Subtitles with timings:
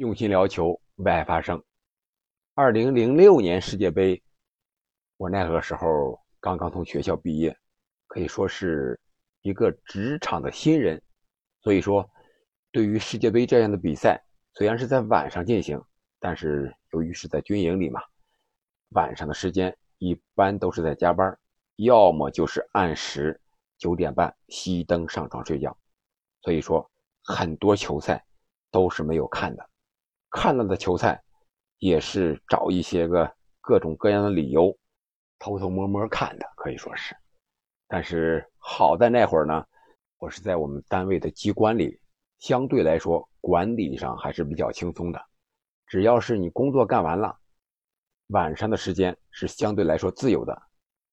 [0.00, 1.62] 用心聊球，为爱发声。
[2.54, 4.22] 二零零六年世界杯，
[5.18, 7.54] 我那个时候刚刚从学校毕业，
[8.06, 8.98] 可以说是
[9.42, 11.02] 一个职场的新人，
[11.60, 12.08] 所以说
[12.72, 14.18] 对于世界杯这样的比赛，
[14.54, 15.78] 虽然是在晚上进行，
[16.18, 18.00] 但是由于是在军营里嘛，
[18.94, 21.38] 晚上的时间一般都是在加班，
[21.76, 23.38] 要么就是按时
[23.76, 25.76] 九点半熄灯上床睡觉，
[26.40, 26.90] 所以说
[27.22, 28.24] 很多球赛
[28.70, 29.69] 都是没有看的。
[30.30, 31.20] 看了的球赛，
[31.78, 34.76] 也是找一些个各种各样的理由，
[35.38, 37.14] 偷偷摸摸看的，可以说是。
[37.88, 39.64] 但是好在那会儿呢，
[40.18, 42.00] 我是在我们单位的机关里，
[42.38, 45.20] 相对来说管理上还是比较轻松的。
[45.86, 47.36] 只要是你工作干完了，
[48.28, 50.56] 晚上的时间是相对来说自由的。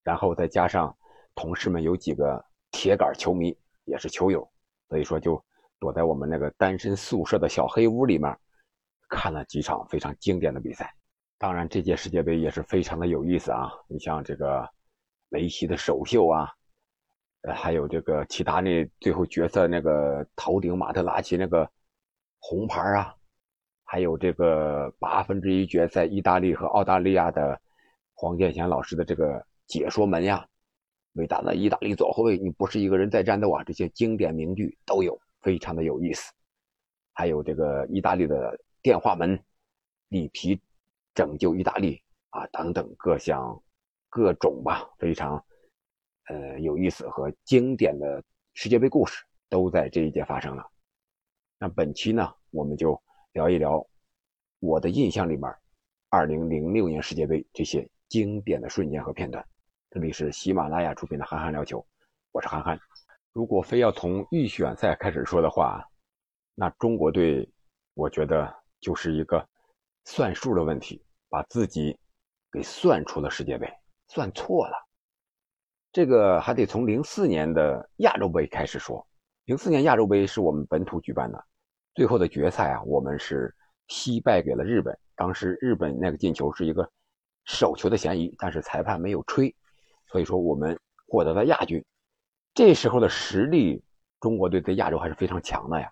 [0.04, 0.96] 然后再加上
[1.34, 4.48] 同事们有几个铁杆球迷，也是球友，
[4.88, 5.44] 所以说就
[5.80, 8.38] 躲在我们那个单身宿舍的小黑屋里面。
[9.10, 10.94] 看了几场非常经典的比赛，
[11.38, 13.72] 当然这届世界杯也是非常的有意思啊！
[13.88, 14.68] 你像这个
[15.30, 16.52] 梅西的首秀啊，
[17.42, 21.70] 呃，还有这个齐达内最后决赛那个头顶马特拉齐那个
[22.40, 23.16] 红牌啊，
[23.86, 27.58] 还有这个八分之一决赛意大利和澳大利亚的
[28.14, 30.46] 黄健翔老师的这个解说门呀，
[31.14, 33.64] 伟大的意大利左后卫，你不是一个人在战斗啊！
[33.64, 36.34] 这些经典名句都有，非常的有意思。
[37.14, 38.60] 还有这个意大利的。
[38.88, 39.38] 电话门，
[40.08, 40.58] 里皮
[41.14, 43.62] 拯救意大利啊，等等各项
[44.08, 45.46] 各种吧，非常
[46.30, 50.66] 呃有意思和经典的世界杯故事都在这一届发生了。
[51.58, 52.98] 那本期呢，我们就
[53.34, 53.86] 聊一聊
[54.60, 55.54] 我的印象里面
[56.12, 59.46] 2006年世界杯这些经典的瞬间和片段。
[59.90, 61.78] 这里是喜马拉雅出品的《憨憨聊球》，
[62.32, 62.80] 我是憨憨。
[63.34, 65.86] 如果非要从预选赛开始说的话，
[66.56, 67.52] 那中国队，
[67.94, 68.66] 我觉得。
[68.88, 69.46] 就是一个
[70.06, 72.00] 算数的问题，把自己
[72.50, 73.70] 给算出了世界杯，
[74.08, 74.74] 算错了。
[75.92, 79.06] 这个还得从零四年的亚洲杯开始说。
[79.44, 81.46] 零四年亚洲杯是我们本土举办的，
[81.96, 83.54] 最后的决赛啊，我们是
[83.90, 84.98] 惜败给了日本。
[85.18, 86.90] 当时日本那个进球是一个
[87.44, 89.54] 手球的嫌疑，但是裁判没有吹，
[90.06, 91.84] 所以说我们获得了亚军。
[92.54, 93.84] 这时候的实力，
[94.22, 95.92] 中国队在亚洲还是非常强的呀。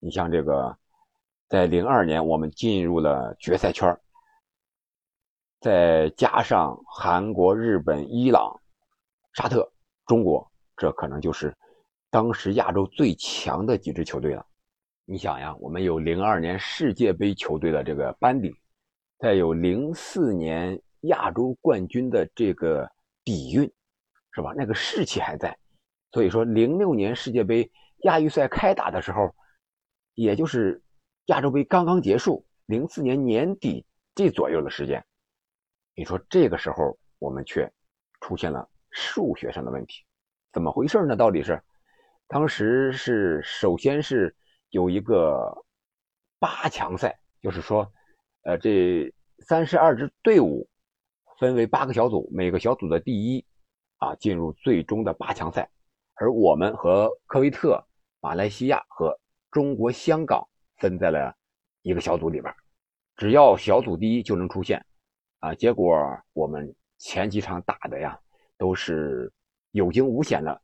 [0.00, 0.76] 你像这个。
[1.52, 3.94] 在零二年，我们进入了决赛圈
[5.60, 8.58] 再加上韩国、日本、伊朗、
[9.34, 9.70] 沙特、
[10.06, 11.54] 中国，这可能就是
[12.08, 14.46] 当时亚洲最强的几支球队了。
[15.04, 18.50] 你想呀，我们有零二年世界杯球队的这个班底，
[19.18, 22.90] 再有零四年亚洲冠军的这个
[23.24, 23.70] 底蕴，
[24.30, 24.54] 是吧？
[24.56, 25.54] 那个士气还在。
[26.12, 27.70] 所以说，零六年世界杯
[28.04, 29.30] 亚预赛开打的时候，
[30.14, 30.82] 也就是。
[31.26, 35.04] 亚洲杯刚刚结束，零四年年底这左右的时间，
[35.94, 37.70] 你说这个时候我们却
[38.20, 40.04] 出现了数学上的问题，
[40.52, 41.14] 怎么回事呢？
[41.14, 41.62] 到底是
[42.26, 44.34] 当时是首先是
[44.70, 45.64] 有一个
[46.40, 47.88] 八强赛，就是说，
[48.42, 49.14] 呃，这
[49.46, 50.68] 三十二支队伍
[51.38, 53.46] 分为八个小组，每个小组的第一
[53.98, 55.70] 啊进入最终的八强赛，
[56.14, 57.80] 而我们和科威特、
[58.20, 59.16] 马来西亚和
[59.52, 60.48] 中国香港。
[60.82, 61.32] 分在了
[61.82, 62.52] 一个小组里边，
[63.14, 64.84] 只要小组第一就能出线，
[65.38, 65.96] 啊，结果
[66.32, 68.18] 我们前几场打的呀
[68.58, 69.32] 都是
[69.70, 70.60] 有惊无险的，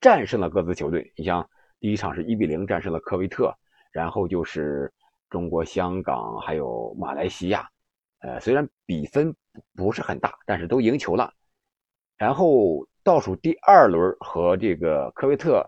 [0.00, 1.12] 战胜了各自球队。
[1.16, 1.48] 你像
[1.78, 3.56] 第一场是一比零战胜了科威特，
[3.92, 4.92] 然后就是
[5.30, 7.70] 中国香港还有马来西亚，
[8.22, 9.32] 呃，虽然比分
[9.76, 11.32] 不是很大，但是都赢球了。
[12.16, 15.64] 然后倒数第二轮和这个科威特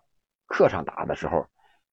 [0.47, 1.47] 客场打的时候，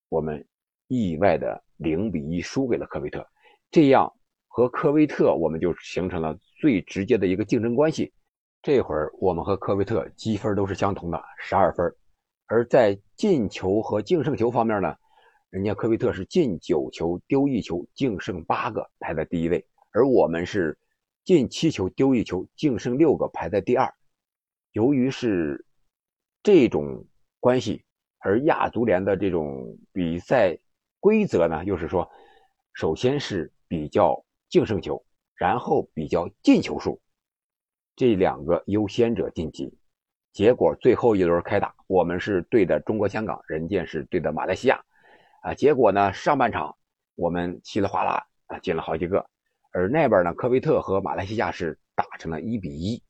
[0.10, 0.44] 我们
[0.88, 1.64] 意外的。
[1.84, 3.28] 零比一输给了科威特，
[3.70, 4.12] 这样
[4.48, 8.14] 和科威特我们就形成了最直接的一个竞争关系。
[8.62, 11.94] 这会儿我们和科威特积分都是相同的，十二分。
[12.46, 14.96] 而在进球和净胜球方面呢，
[15.50, 20.78] 人家科威特是进九球丢一球，净胜八个，排在第一位，而我们是
[21.26, 23.94] 进七球丢一球，净胜六个，排在第二。
[24.72, 25.66] 由于是
[26.42, 27.06] 这种
[27.40, 27.84] 关系，
[28.20, 30.58] 而亚足联的这种比赛。
[31.04, 32.10] 规则呢，又是说，
[32.72, 35.04] 首先是比较净胜球，
[35.36, 37.02] 然后比较进球数，
[37.94, 39.78] 这两个优先者晋级。
[40.32, 44.82] 结果最后一轮开打，我们是对的中国香港，人家是对的马来西亚，
[45.42, 46.78] 啊，结果呢，上半场
[47.16, 49.30] 我们稀里哗啦啊进了好几个，
[49.74, 53.04] 而那边呢，科威特和马来西亚是打成了一比一。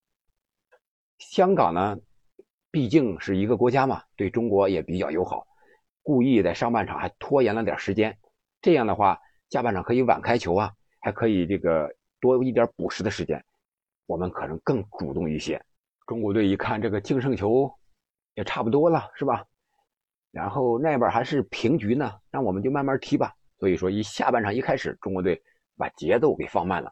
[1.20, 1.96] 香港呢，
[2.72, 5.46] 毕竟是一个国家嘛，对中国也比较友好。
[6.04, 8.16] 故意在上半场还拖延了点时间，
[8.62, 9.20] 这样的话
[9.50, 11.90] 下半场可以晚开球啊，还可以这个
[12.20, 13.44] 多一点补时的时间，
[14.06, 15.60] 我们可能更主动一些。
[16.06, 17.74] 中国队一看这个净胜球
[18.36, 19.46] 也差不多了，是吧？
[20.32, 23.34] 然后那边还是平局呢，那我们就慢慢踢吧。
[23.60, 25.42] 所以说，一下半场一开始，中国队
[25.78, 26.92] 把节奏给放慢了，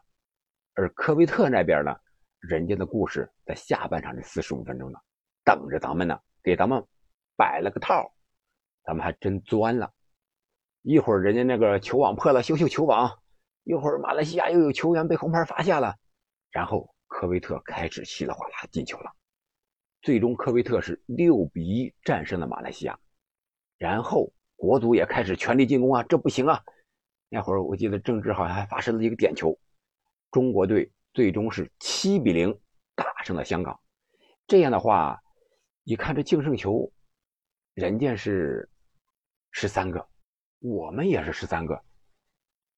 [0.74, 1.94] 而科威特那边呢，
[2.38, 4.98] 人家的故事在下半场这四十五分钟呢，
[5.44, 6.82] 等着咱们呢，给咱们
[7.36, 8.11] 摆了个套，
[8.84, 9.92] 咱们还真钻了。
[10.82, 13.08] 一会儿人家那个球网破了，修修球网；
[13.64, 15.96] 一会儿马来西亚又有球员被红牌罚下了，
[16.50, 19.12] 然后科威特开始稀里哗啦进球了。
[20.00, 22.98] 最终，科威特是六比一战胜了马来西亚。
[23.78, 26.60] 然后国足也开始全力进攻啊，这不行啊！
[27.28, 29.56] 那会儿我记得郑智好像还发生了一个点球。
[30.30, 32.52] 中国队最终是七比零
[32.94, 33.78] 打胜了香港。
[34.46, 35.20] 这样的话，
[35.84, 36.92] 一看这净胜球，
[37.74, 38.68] 人家是
[39.52, 40.08] 十三个。
[40.58, 41.82] 我们也是十三个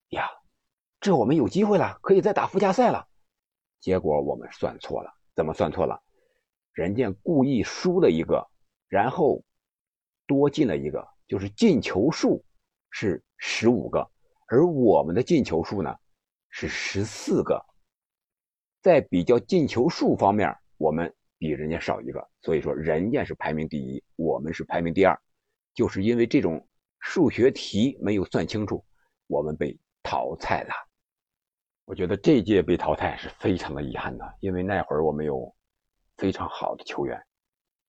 [0.09, 0.29] 呀，
[0.99, 3.07] 这我们有机会了，可以再打附加赛了。
[3.79, 6.01] 结果我们算错了，怎么算错了？
[6.73, 8.47] 人家故意输了一个，
[8.87, 9.43] 然后
[10.25, 12.43] 多进了一个，就是进球数
[12.89, 14.09] 是十五个，
[14.47, 15.95] 而我们的进球数呢
[16.49, 17.63] 是十四个。
[18.81, 25.21] 在比较进球数方面，我们比人家少一个，所以说人家是排名第一，我们是排名第二，
[25.75, 26.67] 就是因为这种。
[27.07, 28.83] 数学题没有算清楚，
[29.27, 30.73] 我们被淘汰了。
[31.85, 35.55] 我觉得这届被淘汰是非常的遗憾的，因为那会儿我们有
[36.17, 37.23] 非常好的球员，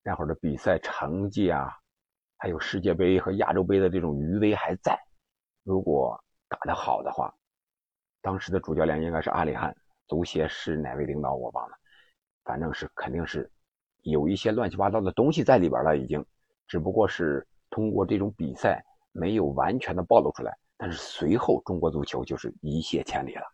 [0.02, 1.72] 那会儿的比赛成绩啊，
[2.36, 4.98] 还有世界杯和亚洲杯的这种余威还在。
[5.62, 7.34] 如果打得好的话，
[8.20, 9.74] 当时的主教练应该是阿里汉，
[10.08, 11.76] 足协是哪位领导我忘了，
[12.44, 13.50] 反正是肯定是
[14.02, 16.22] 有一些乱七八糟的东西在里边了，已经，
[16.66, 18.82] 只不过是通过这种比赛。
[19.18, 23.44] 没有完全的暴露出来，但是随后中国足球就是一泻千里了。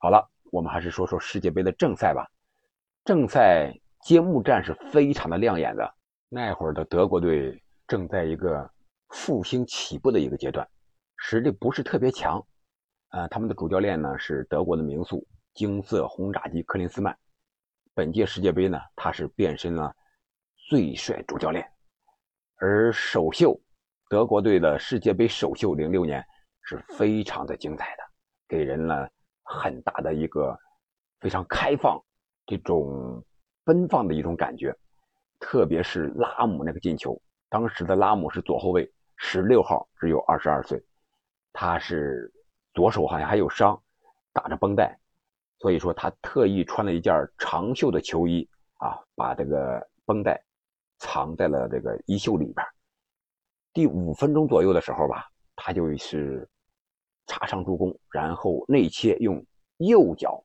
[0.00, 2.28] 好了，我们还是说说世界杯的正赛吧。
[3.04, 5.94] 正赛揭幕战是非常的亮眼的。
[6.28, 8.68] 那会儿的德国队正在一个
[9.10, 10.68] 复兴起步的一个阶段，
[11.18, 12.44] 实力不是特别强。
[13.10, 15.24] 呃，他们的主教练呢是德国的名宿
[15.54, 17.16] 金色轰炸机克林斯曼。
[17.94, 19.94] 本届世界杯呢，他是变身了
[20.68, 21.64] 最帅主教练，
[22.56, 23.58] 而首秀。
[24.08, 26.24] 德国队的世界杯首秀，零六年
[26.62, 28.02] 是非常的精彩的，
[28.46, 29.10] 给人了
[29.42, 30.56] 很大的一个
[31.20, 32.00] 非常开放、
[32.46, 33.20] 这种
[33.64, 34.72] 奔放的一种感觉。
[35.40, 40.80] 特别是拉姆那个进球，当时的拉姆是左后卫，十六号，只有二十二岁，
[41.52, 42.32] 他是
[42.74, 43.78] 左手好像还有伤，
[44.32, 44.96] 打着绷带，
[45.58, 48.48] 所以说他特意穿了一件长袖的球衣
[48.78, 50.40] 啊，把这个绷带
[50.98, 52.66] 藏在了这个衣袖里边。
[53.72, 56.48] 第五分钟左右的时候吧，他就是
[57.26, 59.44] 插上助攻，然后内切用
[59.78, 60.42] 右脚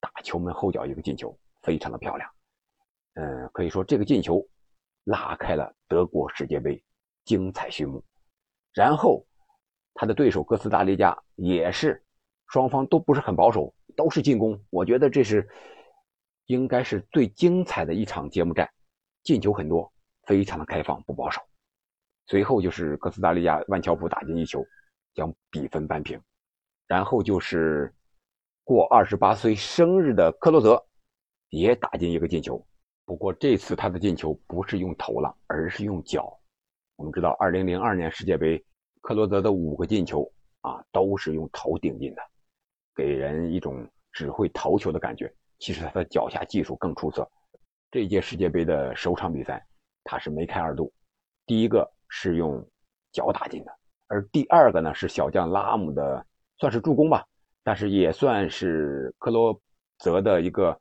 [0.00, 2.30] 打球门后脚一个进球，非常的漂亮。
[3.14, 4.46] 嗯，可以说这个进球
[5.04, 6.82] 拉开了德国世界杯
[7.24, 8.02] 精彩序幕。
[8.72, 9.26] 然后
[9.94, 12.02] 他的对手哥斯达黎加也是
[12.48, 14.62] 双方都不是很保守，都是进攻。
[14.70, 15.48] 我觉得这是
[16.46, 18.70] 应该是最精彩的一场揭幕战，
[19.26, 19.92] 进球很多，
[20.22, 21.42] 非常的开放不保守。
[22.28, 24.64] 随后就是哥斯达黎加万乔普打进一球，
[25.14, 26.20] 将比分扳平。
[26.86, 27.92] 然后就是
[28.62, 30.80] 过二十八岁生日的克洛泽
[31.48, 32.64] 也打进一个进球，
[33.04, 36.32] 不过这次他的进球不是用头了，而是用脚。
[36.94, 38.64] 我们知道，二零零二年世界杯
[39.00, 42.22] 克洛泽的五个进球啊，都是用头顶进的，
[42.94, 45.34] 给人一种只会头球的感觉。
[45.58, 47.28] 其实他的脚下技术更出色。
[47.96, 49.66] 这届世界杯的首场比赛，
[50.04, 50.92] 他是梅开二度，
[51.46, 51.90] 第一个。
[52.08, 52.64] 是用
[53.10, 53.72] 脚打进的，
[54.06, 56.24] 而第二个呢是小将拉姆的，
[56.58, 57.26] 算是助攻吧，
[57.64, 59.60] 但是也算是克罗
[59.98, 60.78] 泽的一个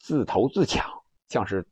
[0.00, 0.84] 自投自抢，
[1.28, 1.66] 像是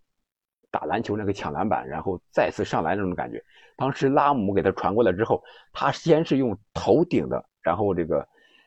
[0.71, 3.45] 打篮球那个抢篮板，然后再次上篮那种感觉。
[3.77, 8.27] 当时拉姆给他传过来之后，他先是用头顶的，然后这个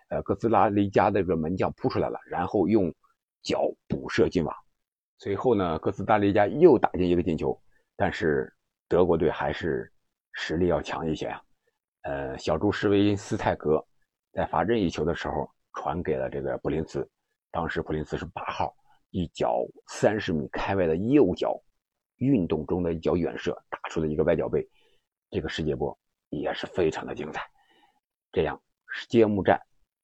[0.10, 2.94] 呃哥斯拉黎加的这个门将扑出来了，然后用
[3.42, 4.56] 脚补射进网。
[5.22, 7.58] 随后呢，哥斯达黎加又打进一个进球，
[7.96, 8.52] 但是
[8.90, 9.90] 德国队还是。
[10.34, 11.42] 实力要强一些啊，
[12.04, 13.86] 呃，小猪施维斯泰格
[14.32, 17.06] 在罚任意球的时候传给了这个普林斯，
[17.52, 18.74] 当时普林斯是八号，
[19.10, 21.62] 一脚三十米开外的右脚，
[22.16, 24.66] 运动中的一脚远射打出了一个外脚背，
[25.30, 25.96] 这个世界波
[26.30, 27.46] 也是非常的精彩。
[28.32, 28.58] 这样
[29.10, 29.62] 揭幕战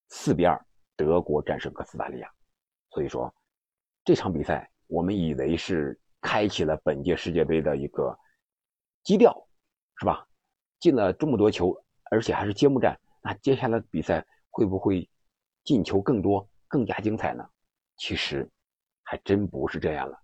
[0.09, 0.61] 四比二，
[0.97, 2.29] 德国战胜哥斯达黎加，
[2.89, 3.33] 所以说
[4.03, 8.17] 这场比赛我们以为是开启了本届世界杯的一个
[9.03, 9.43] 基调。
[9.99, 10.27] 是吧？
[10.79, 11.75] 进了这么多球，
[12.11, 15.09] 而且还是揭幕战，那接下来比赛会不会
[15.63, 17.43] 进球更多、更加精彩呢？
[17.97, 18.47] 其实
[19.01, 20.15] 还真不是这样了，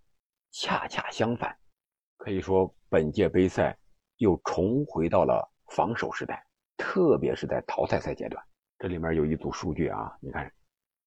[0.51, 1.57] 恰恰相反，
[2.17, 3.75] 可以说本届杯赛
[4.17, 6.45] 又重回到了防守时代，
[6.77, 8.45] 特别是在淘汰赛阶段。
[8.77, 10.53] 这里面有一组数据啊，你看，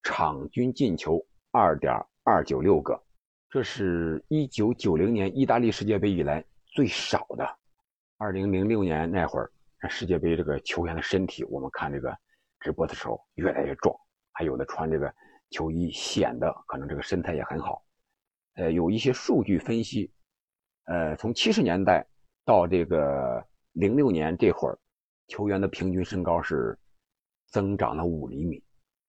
[0.02, 1.94] 场均进球二点
[2.24, 3.00] 二九六个，
[3.48, 7.46] 这是一九九零年意大利世界杯以来最少的。
[8.16, 9.50] 二零零六年那会儿，
[9.88, 12.16] 世界杯这个球员的身体，我们看这个
[12.60, 13.94] 直播的时候越来越壮，
[14.32, 15.12] 还有的穿这个
[15.50, 17.82] 球衣显得可能这个身材也很好。
[18.54, 20.10] 呃，有一些数据分析，
[20.84, 22.06] 呃，从七十年代
[22.44, 24.78] 到这个零六年这会儿，
[25.28, 26.78] 球员的平均身高是。
[27.52, 28.60] 增长了五厘米，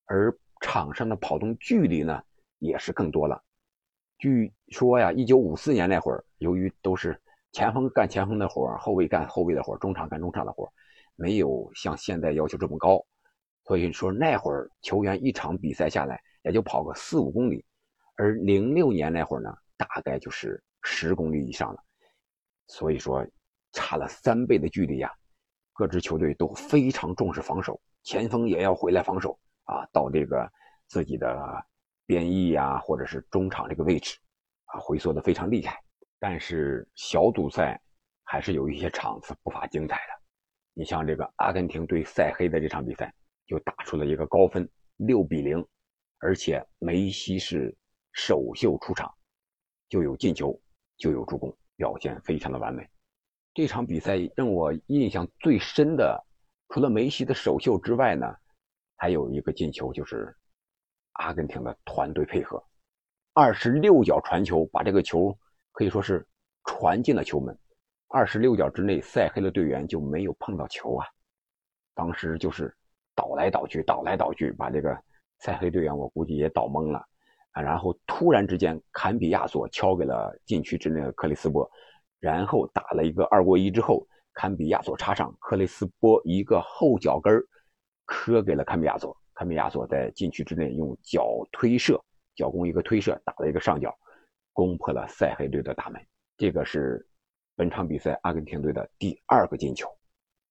[0.06, 2.22] 而场上的跑动距离呢
[2.60, 3.44] 也是更多了。
[4.18, 7.20] 据说呀，一九五四年那会儿，由于都是
[7.52, 10.72] 前锋干前锋的活后卫干后卫的活中场干中场的活
[11.16, 13.04] 没有像现在要求这么高，
[13.64, 17.64] 所以说那会儿球员一场比赛下来也就跑个四五公里，
[18.16, 21.84] 而零六年那会儿呢，大概就是十公里以上了。
[22.68, 23.26] 所以说，
[23.72, 25.12] 差了三倍的距离呀，
[25.74, 27.80] 各支球队都非常重视防守。
[28.04, 30.50] 前锋也要回来防守啊，到这个
[30.88, 31.64] 自己的
[32.08, 34.18] 边翼呀，或者是中场这个位置
[34.66, 35.80] 啊，回缩的非常厉害。
[36.18, 37.80] 但是小组赛
[38.24, 40.14] 还是有一些场次不乏精彩的。
[40.74, 43.14] 你像这个阿根廷对塞黑的这场比赛，
[43.46, 45.64] 就打出了一个高分，六比零，
[46.20, 47.76] 而且梅西是
[48.14, 49.14] 首秀出场，
[49.90, 50.60] 就有进球，
[50.98, 52.88] 就有助攻，表现非常的完美。
[53.54, 56.24] 这场比赛让我印象最深的。
[56.70, 58.26] 除了梅西的首秀之外呢，
[58.98, 60.36] 还有一个进球，就是
[61.18, 62.64] 阿根廷的团队配合，
[63.34, 65.38] 二十六脚传球把这个球
[65.72, 66.26] 可以说是
[66.66, 67.58] 传进了球门。
[68.08, 71.06] 二十六脚之内，塞黑的队员就没有碰到球啊！
[71.94, 72.74] 当时就是
[73.14, 74.98] 倒来倒去，倒来倒去，把这个
[75.40, 77.06] 塞黑队员我估计也倒懵了
[77.52, 77.62] 啊！
[77.62, 81.70] 然后突然之间，坎比亚索敲给了禁区之内的克里斯波，
[82.20, 84.08] 然后打了一个二过一之后。
[84.40, 87.44] 坎比亚索插上，克里斯波一个后脚跟
[88.06, 89.18] 磕给了坎比亚索。
[89.38, 92.04] 坎比亚索在禁区之内用脚推射，
[92.36, 93.96] 脚弓一个推射，打了一个上角，
[94.52, 96.02] 攻破了塞黑队的大门。
[96.36, 97.08] 这个是
[97.56, 99.88] 本场比赛阿根廷队的第二个进球。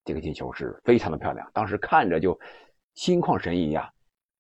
[0.05, 2.39] 这个进球是非常的漂亮，当时看着就
[2.95, 3.93] 心旷神怡呀，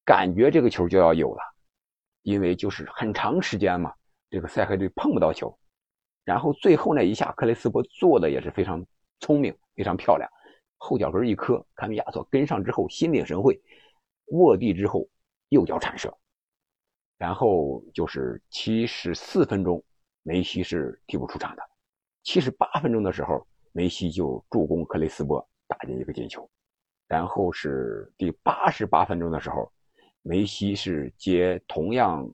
[0.04, 1.42] 感觉这个球就要有了，
[2.22, 3.92] 因为就是很长时间嘛，
[4.30, 5.58] 这个塞黑队碰不到球，
[6.24, 8.86] 然后最后那一下，克雷斯波做的也是非常。
[9.18, 10.30] 聪明，非常漂亮，
[10.76, 13.58] 后脚跟一磕，坎米亚索跟上之后心领神会，
[14.26, 15.08] 卧地之后
[15.48, 16.12] 右脚铲射，
[17.16, 19.82] 然后就是七十四分钟，
[20.22, 21.62] 梅西是替补出场的，
[22.22, 26.48] 七十八分钟的时候，梅西就助攻克雷斯波打进一个进球，
[27.06, 29.70] 然后是第八十八分钟的时候，
[30.22, 32.28] 梅西是接同样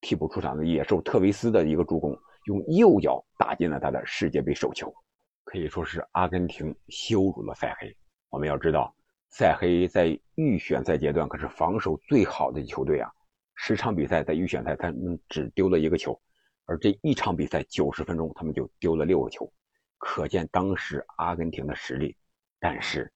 [0.00, 4.94] 替补出场的野兽特维斯的一个助攻，用右脚打进了他的世界杯首球。
[5.44, 7.96] 可以说是阿根廷羞辱了塞黑。
[8.30, 8.92] 我们要知道，
[9.38, 13.12] 塞黑在预选赛阶段可是防守最好的球队啊！
[13.54, 16.18] 十场比赛在预选赛，他们只丢了一个球，
[16.64, 19.46] 而这一场比赛九十分钟，他们就丢了六个球，
[19.98, 22.16] 可见当时阿根廷的实力。
[22.58, 23.12] 但是，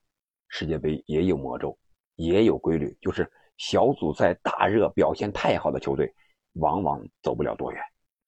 [0.49, 1.75] 世界杯也有魔咒，
[2.17, 6.15] 也有规律，就是小组赛大热表现太好的球队，
[6.53, 7.83] 往往走不了多远，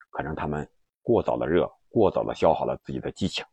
[0.08, 0.66] 可能他们
[1.02, 3.44] 过早的热，过早的消耗了自己的激情。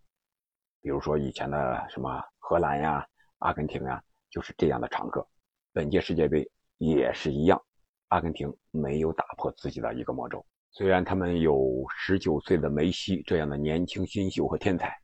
[0.81, 3.05] 比如说以前的什么荷兰呀、
[3.39, 5.27] 阿根廷呀，就是这样的常客。
[5.73, 7.61] 本届世界杯也是一样，
[8.09, 10.45] 阿根廷没有打破自己的一个魔咒。
[10.71, 14.95] 虽然他们有十九岁的梅西这样的年轻新秀和天才，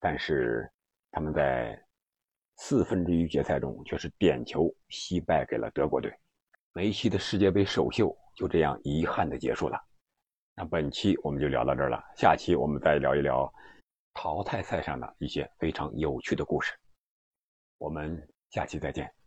[0.00, 0.70] 但是
[1.10, 1.80] 他们在
[2.56, 6.12] 四分之一决赛中却是点球惜败给了德国队。
[6.72, 9.78] 梅西的世界杯首秀就这样遗憾的结束了。
[10.56, 13.52] 那本期我们就聊到这儿了，下期我们再聊一聊。
[14.16, 16.72] 淘汰赛上的一些非常有趣的故事，
[17.78, 18.16] 我们
[18.54, 19.23] 下期再见。